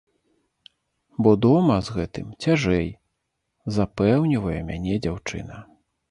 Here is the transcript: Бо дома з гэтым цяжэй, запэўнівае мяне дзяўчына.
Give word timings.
Бо 1.25 1.33
дома 1.45 1.75
з 1.89 1.97
гэтым 1.97 2.31
цяжэй, 2.45 2.87
запэўнівае 3.75 4.55
мяне 4.71 4.95
дзяўчына. 5.05 5.59